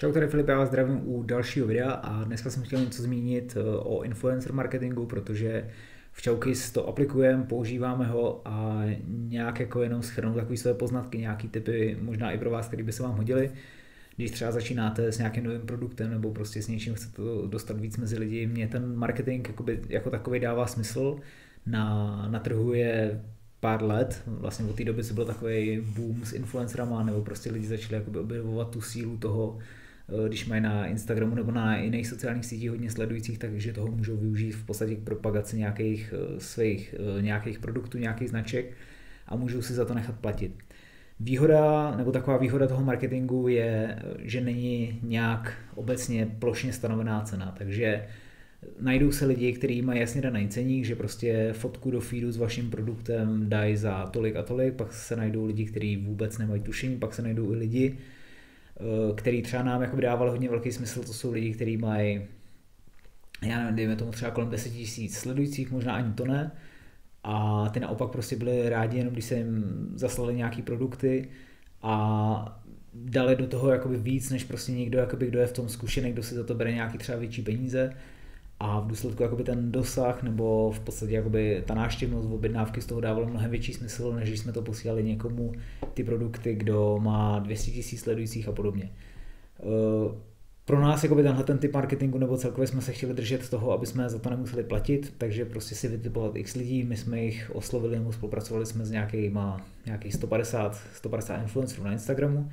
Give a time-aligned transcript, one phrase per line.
[0.00, 3.56] Čau, tady Filip, já vás zdravím u dalšího videa a dneska jsem chtěl něco zmínit
[3.56, 5.68] eh, o influencer marketingu, protože
[6.12, 11.48] v Chowkiss to aplikujeme, používáme ho a nějak jako jenom schrnout takové své poznatky, nějaký
[11.48, 13.50] typy možná i pro vás, které by se vám hodily.
[14.16, 18.18] Když třeba začínáte s nějakým novým produktem nebo prostě s něčím chcete dostat víc mezi
[18.18, 21.16] lidi, mě ten marketing jakoby, jako takový dává smysl.
[21.66, 23.24] Na, na trhu je
[23.60, 27.66] pár let, vlastně od té doby, co byl takový boom s influencerama, nebo prostě lidi
[27.66, 29.58] začali jakoby objevovat tu sílu toho,
[30.28, 34.52] když mají na Instagramu nebo na jiných sociálních sítích hodně sledujících, takže toho můžou využít
[34.52, 38.72] v podstatě k propagaci nějakých eh, svých eh, nějakých produktů, nějakých značek
[39.26, 40.52] a můžou si za to nechat platit.
[41.20, 48.06] Výhoda, nebo taková výhoda toho marketingu je, že není nějak obecně plošně stanovená cena, takže
[48.80, 52.70] najdou se lidi, kteří mají jasně daný ceník, že prostě fotku do feedu s vaším
[52.70, 57.14] produktem dají za tolik a tolik, pak se najdou lidi, kteří vůbec nemají tušení, pak
[57.14, 58.19] se najdou i lidi, Eh,
[59.16, 62.22] který třeba nám jako dával hodně velký smysl, to jsou lidi, kteří mají,
[63.46, 66.52] já nevím, dejme tomu třeba kolem 10 tisíc sledujících, možná ani to ne,
[67.24, 69.64] a ty naopak prostě byli rádi jenom, když se jim
[69.94, 71.28] zaslali nějaký produkty
[71.82, 72.62] a
[72.94, 76.22] dali do toho jakoby víc, než prostě někdo, jakoby, kdo je v tom zkušený, kdo
[76.22, 77.94] si za to bere nějaký třeba větší peníze
[78.60, 82.86] a v důsledku jakoby ten dosah nebo v podstatě jakoby ta náštěvnost v objednávky z
[82.86, 85.52] toho dávalo mnohem větší smysl, než když jsme to posílali někomu
[85.94, 88.90] ty produkty, kdo má 200 tisíc sledujících a podobně.
[89.60, 90.14] Eh,
[90.64, 93.86] pro nás jakoby tenhle ten typ marketingu nebo celkově jsme se chtěli držet toho, aby
[93.86, 97.98] jsme za to nemuseli platit, takže prostě si vytipovat x lidí, my jsme jich oslovili
[97.98, 102.50] nebo spolupracovali jsme s nějakýma, nějakých 150, 150 influencerů na Instagramu,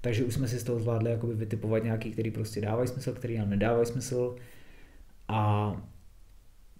[0.00, 3.38] takže už jsme si z toho zvládli jakoby vytipovat nějaký, který prostě dávají smysl, který
[3.38, 4.36] nám nedávají smysl,
[5.28, 5.72] a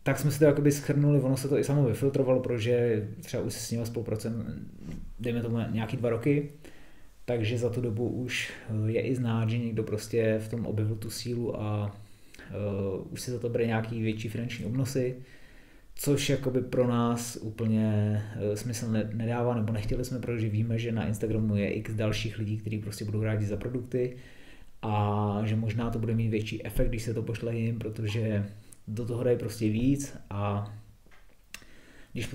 [0.03, 3.53] tak jsme si to jakoby schrnuli, ono se to i samo vyfiltrovalo, protože třeba už
[3.53, 4.45] s ním spolupracujeme,
[5.21, 6.51] dejme tomu nějaký dva roky,
[7.25, 10.97] takže za tu dobu už eh, je i znát, že někdo prostě v tom objevil
[10.97, 11.97] tu sílu a
[12.51, 15.17] uh, už si za to bere nějaký větší finanční obnosy,
[15.95, 20.92] což jakoby pro nás úplně uh, smysl ne, nedává, nebo nechtěli jsme, protože víme, že
[20.92, 24.17] na Instagramu je x dalších lidí, kteří prostě budou rádi za produkty,
[24.83, 28.46] a že možná to bude mít větší efekt, když se to pošle jim, protože
[28.89, 30.72] do toho dají prostě víc a
[32.12, 32.28] když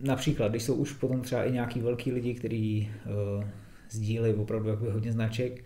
[0.00, 2.90] například, když jsou už potom třeba i nějaký velký lidi, kteří
[3.38, 3.44] uh,
[3.90, 5.64] sdílejí opravdu jakoby hodně značek,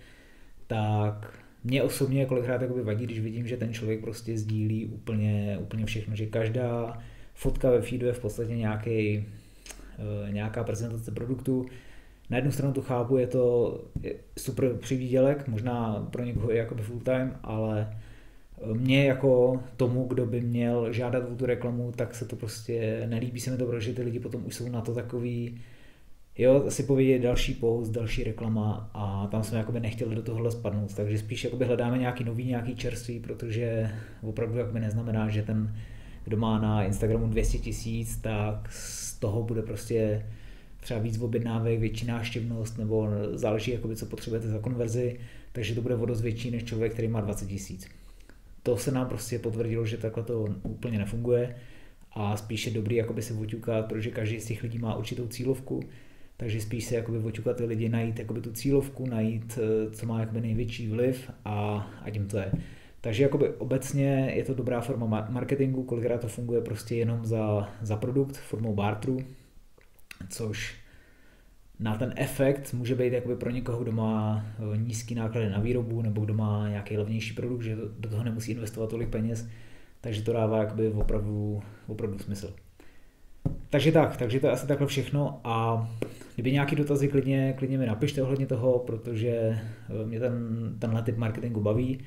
[0.67, 5.87] tak mě osobně kolikrát jakoby vadí, když vidím, že ten člověk prostě sdílí úplně, úplně
[5.87, 6.99] všechno, že každá
[7.35, 11.67] fotka ve feedu je v podstatě nějaký, uh, nějaká prezentace produktu,
[12.31, 13.79] na jednu stranu to chápu, je to
[14.39, 17.97] super přivídělek, možná pro někoho i jakoby full time, ale
[18.73, 23.41] mně jako tomu, kdo by měl žádat o tu reklamu, tak se to prostě nelíbí
[23.41, 25.61] se mi to, protože ty lidi potom už jsou na to takový,
[26.39, 30.95] jo, asi povědět další post, další reklama a tam jsme jakoby nechtěli do tohohle spadnout,
[30.95, 33.91] takže spíš jakoby hledáme nějaký nový, nějaký čerstvý, protože
[34.23, 35.77] opravdu jakoby neznamená, že ten,
[36.25, 40.23] kdo má na Instagramu 200 tisíc, tak z toho bude prostě
[40.87, 45.21] třeba víc objednávek, větší náštěvnost, nebo záleží, jakoby, co potřebujete za konverzi,
[45.53, 47.89] takže to bude o dost větší než člověk, který má 20 tisíc.
[48.63, 51.55] To se nám prostě potvrdilo, že takhle to úplně nefunguje
[52.13, 55.81] a spíš je dobrý jakoby se oťukat, protože každý z těch lidí má určitou cílovku,
[56.37, 60.21] takže spíš se jakoby oťukat ty lidi, najít jakoby tu cílovku, najít, eh, co má
[60.21, 62.53] jakoby největší vliv a, a tím to je.
[63.01, 67.97] Takže jakoby obecně je to dobrá forma marketingu, kolikrát to funguje prostě jenom za, za
[67.97, 69.19] produkt formou barteru,
[70.29, 70.75] což
[71.81, 76.03] na ten efekt může být jakoby pro někoho, kdo má eh, nízký náklady na výrobu
[76.03, 79.49] nebo kdo má nějaký levnější produkt, že do toho nemusí investovat tolik peněz,
[80.01, 82.55] takže to dává jakoby opravdu, opravdu smysl.
[83.71, 85.89] Takže tak, takže to je asi takhle všechno a
[86.35, 89.61] kdyby nějaký dotazy, klidně, klidně mi napište ohledně toho, protože eh,
[90.07, 91.99] mě ten, tenhle typ marketingu baví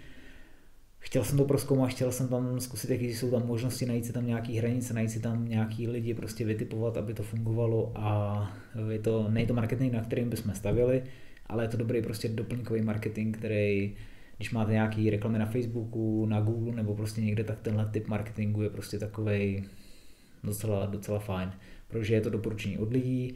[0.99, 4.27] chtěl jsem to proskoumat, chtěl jsem tam zkusit, jaký jsou tam možnosti, najít si tam
[4.27, 8.51] nějaký hranice, najít si tam nějaký lidi, prostě vytipovat, aby to fungovalo a
[8.89, 11.03] je to, není to marketing, na kterým bychom stavili,
[11.45, 13.95] ale je to dobrý prostě doplňkový marketing, který
[14.37, 18.61] když máte nějaký reklamy na Facebooku, na Google nebo prostě někde, tak tenhle typ marketingu
[18.61, 19.65] je prostě takový
[20.43, 21.51] docela, docela fajn,
[21.87, 23.33] protože je to doporučení od lidí,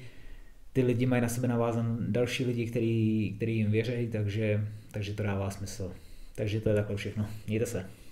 [0.73, 5.23] ty lidi mají na sebe navázan další lidi, který, který jim věří, takže, takže to
[5.23, 5.91] dává smysl.
[6.35, 7.29] Takže to je takhle všechno.
[7.47, 8.02] Mějte se.